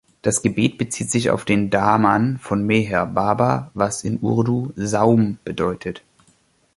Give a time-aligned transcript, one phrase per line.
[0.23, 6.01] Das Gebet bezieht sich auf den „daaman“ von Meher Baba, was in Urdu „Saum“ bedeutet.